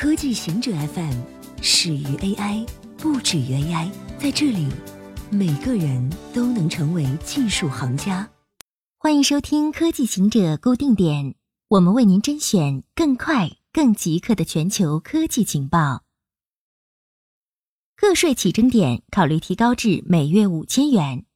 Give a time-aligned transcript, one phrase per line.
[0.00, 1.12] 科技行者 FM
[1.60, 2.66] 始于 AI，
[2.96, 3.90] 不止于 AI。
[4.18, 4.66] 在这里，
[5.28, 8.26] 每个人都能成为技术行家。
[8.96, 11.34] 欢迎收听科技行者固定点，
[11.68, 16.00] 我们为您甄选更快、更即刻的全球科技情报。
[17.94, 21.26] 个税起征点考虑提高至每月五千元。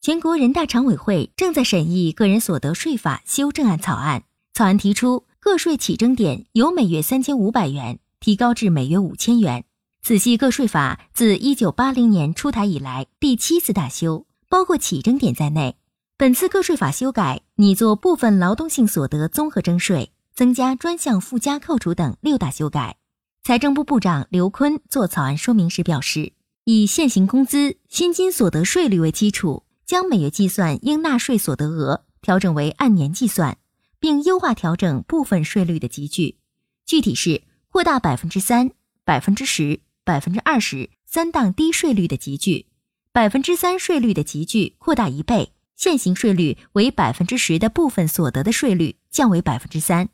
[0.00, 4.24] 全国人大常委会正在审议个人所得税法修正案草案，
[4.54, 9.64] 草案提出个税起征点由每月三千五百元提高至每月五千元。
[10.02, 15.76] 此系个税法自一九八零年出台以来第七次大修，包括起征点在内。
[16.16, 22.96] 本次个税法修改拟做部分劳动性所得综合征税、增加专项附加扣除等六大修改。
[23.42, 26.32] 财政部部长刘昆作草案说明时表示，
[26.64, 29.64] 以现行工资、薪金所得税率为基础。
[29.86, 33.56] 将每月计算应纳税所得额调整为按年计算，
[33.98, 36.36] 并优化调整部分税率的集聚。
[36.84, 37.40] 具体是
[37.70, 38.70] 扩大百分之三、
[39.04, 42.66] 百分之十、百分之二十三档低税率的集聚，
[43.12, 50.08] 百分之三税率的集聚扩大一倍，现行税率为百分之十的部分所得的税率降为百分之三，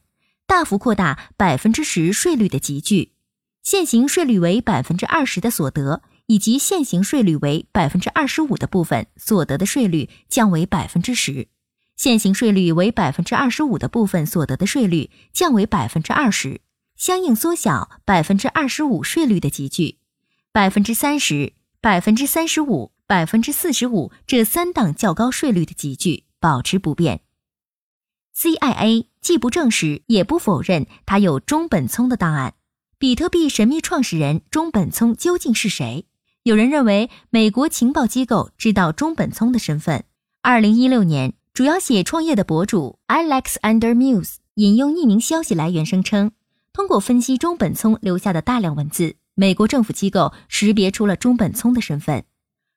[0.47, 3.13] 大幅扩大百分之十税率的集聚，
[3.63, 6.03] 现行税率为百分之二十的所得。
[6.27, 11.49] 以及现行税率为百分之二十五的部分所得的税率降为百分之十，
[11.97, 16.63] 现行税率为百分之二十五的部分所得的税率降为百分之二十，
[17.05, 19.99] 相应缩小百分之二十五税率的集聚，
[20.53, 21.53] 百分之三十、
[21.83, 27.21] 百分之三十五、百分之四十五这三档较高税率的集聚保持不变。
[28.35, 32.55] CIA 既不证实也不否认他有中本聪的档案，
[32.97, 36.07] 比特币神秘创始人中本聪究竟是谁？
[36.45, 40.05] 有人认为，美国情报机构知道中本聪的身份。
[40.41, 46.33] 二零一六年，主要写创业的博主 Alexander Muse 引用匿名消息来源声称，
[46.75, 52.25] 通过分析中本聪留下的大量文字，美国政府机构识别出了中本聪的身份。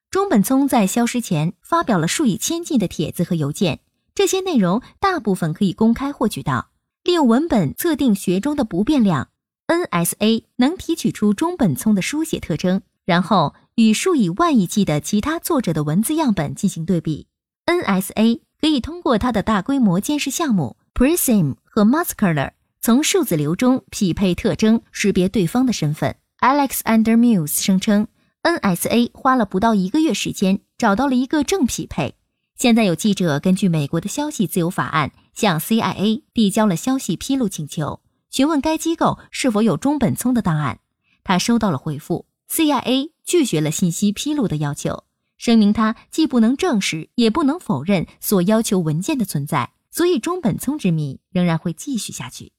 [0.08, 3.80] 中本聪在消失前发表了数以千计的帖子和邮件，
[4.14, 6.70] 这些内容大部分可以公开获取到。
[7.02, 9.30] 利用文本测定学中的不变量
[9.66, 12.82] NSA，能提取出中本聪的书写特征。
[13.04, 17.26] 然后与数以万亿计的其他作者的文字样本进行对比
[17.66, 22.52] ，NSA 可以通过它的大规模监视项目 Prism 和 Muscular
[22.88, 26.16] 从数字流中匹配特征，识别对方的身份。
[26.40, 28.06] Alexander Muse 声称
[28.42, 32.14] ，NSA 花了不到一个月时间找到了一个正匹配。
[32.56, 38.00] 现在有记者根据美国的消息自由法案向 CIA 递交了消息披露请求，
[38.30, 40.80] 询问该机构是否有中本聪的档案。
[41.22, 42.24] 他收到了回复。
[42.50, 45.04] CIA 拒绝了信息披露的要求，
[45.36, 52.52] 声明他既不能证实，也不能否认所要求文件的存在，所以中本聪之谜仍然会继续下去。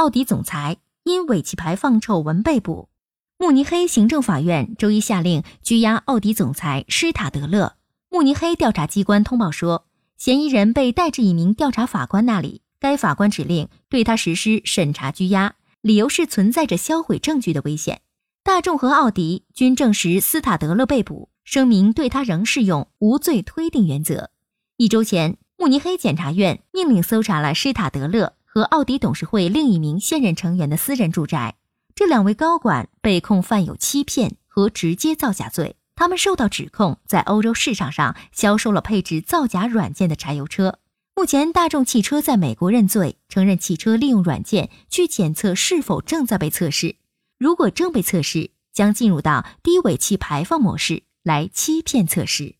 [0.00, 2.88] 奥迪总裁因尾气排放丑闻被捕，
[3.36, 7.74] 慕尼黑行政法院周一下令拘押奥迪总裁施塔德勒。
[8.08, 9.84] 慕尼黑调查机关通报说，
[10.16, 18.00] 嫌疑人被带至一名调查法官那里，该法官指令对他实施审查拘押，理由是存在着销毁证据的危险。
[18.42, 24.30] 大众和奥迪均证实斯塔德勒被捕，声明对他仍适用无罪推定原则。
[24.78, 31.54] 一周前，慕尼黑检察院命令搜查了施塔德勒和奥迪董事会另一名现任成员的私人住宅。
[31.94, 35.76] 这两位高管被控犯有欺骗和直接造假罪。
[35.94, 40.78] 他们受到指控在欧洲市场上销售了配置造假软件的柴油车。
[41.14, 46.96] 目前，大众汽车在美国认罪，承认汽车利用软件去检测是否正在被测试。
[47.38, 52.56] 如果正被测试，将进入到低尾气排放模式来欺骗测试。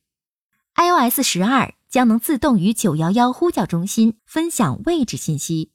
[0.77, 5.73] iOS 十二将能自动与九幺幺呼叫中心分享位置信息。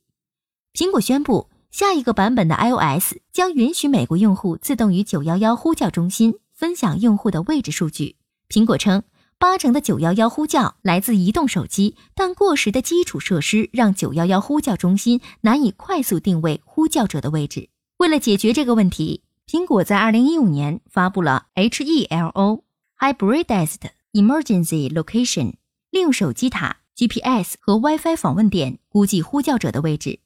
[0.76, 8.18] 苹果宣布，下一个版本的 iOS 将允许美国用户自动与九幺幺呼叫中心分享用户的位置数据。
[8.50, 9.04] 苹果称，
[9.40, 17.70] 八成的九幺幺呼叫来自移动手机，但过时的基础设施让九幺幺呼叫中心难以快速定位呼叫者的位置。
[18.00, 23.80] 为了解决这个问题，苹果在二零一五年发布了 HELO（Hybridized
[24.12, 25.54] Emergency Location），
[25.92, 30.20] 利用手机塔、GPS 和 WiFi 访问点估计呼叫者的位置。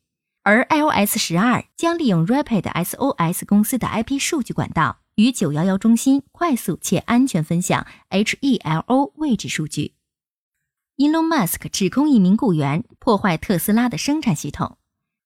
[0.44, 9.94] 而 iOS 十二将利用 Rapid SOS 公司的 IP 数据管道，与九幺幺中心快速且安全分享 HELO 位置数据。
[10.98, 14.78] Elon Musk 指控一名雇员破坏特斯拉的生产系统。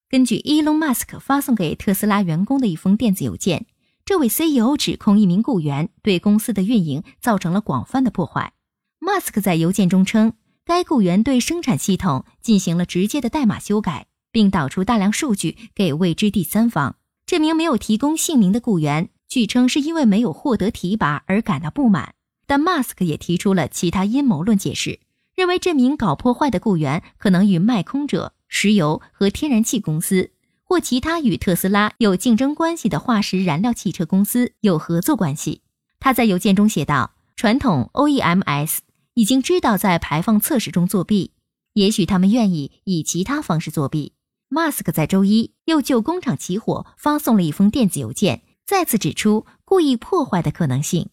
[0.08, 3.66] 根据 Elon Musk 发送给特斯拉员工的一封电子邮件，
[4.04, 8.52] 这位 CEO 指控一名雇员对公司的运营造成了广泛的破坏。
[9.00, 10.34] Musk 在邮件中称，
[10.64, 16.96] 该雇员对生产系统进行了直接的代码修改，并导出大量数据给未知第三方。
[17.24, 22.14] 这名没有提供姓名的雇员据称是因为没有获得提拔而感到不满，
[22.46, 24.98] 但 Mask 也提出了其他阴谋论解释，
[25.36, 30.32] 认为这名搞破坏的雇员可能与卖空者、石油和天然气公司
[30.64, 35.60] 或其他与特斯拉有竞争关系的化石燃料汽车公司有合作关系。
[36.00, 38.78] 他在邮件中写道：“传统 OEMs
[39.14, 41.30] 已经知道在排放测试中作弊。”
[41.74, 44.13] 也许他们愿意以其他方式作弊。
[44.54, 51.10] 马斯克在周一又就工厂起火发送了一封电子邮件，再次指出故意破坏的可能性。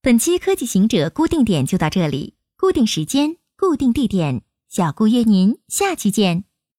[0.00, 4.40] 本期科技行者固定点就到这里，固定时间，固定地点，
[4.70, 6.44] 小顾约您下期见。